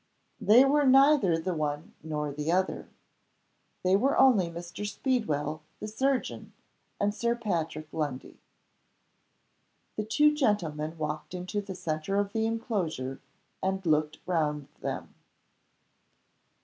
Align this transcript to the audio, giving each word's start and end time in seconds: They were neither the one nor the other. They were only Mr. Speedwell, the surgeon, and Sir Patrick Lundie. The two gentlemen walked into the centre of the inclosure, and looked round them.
They 0.39 0.65
were 0.65 0.83
neither 0.83 1.37
the 1.37 1.53
one 1.53 1.93
nor 2.01 2.31
the 2.31 2.51
other. 2.51 2.89
They 3.83 3.95
were 3.95 4.17
only 4.17 4.49
Mr. 4.49 4.83
Speedwell, 4.83 5.61
the 5.79 5.87
surgeon, 5.87 6.53
and 6.99 7.13
Sir 7.13 7.35
Patrick 7.35 7.87
Lundie. 7.93 8.39
The 9.97 10.03
two 10.05 10.33
gentlemen 10.35 10.97
walked 10.97 11.35
into 11.35 11.61
the 11.61 11.75
centre 11.75 12.15
of 12.15 12.33
the 12.33 12.47
inclosure, 12.47 13.21
and 13.61 13.85
looked 13.85 14.17
round 14.25 14.69
them. 14.79 15.13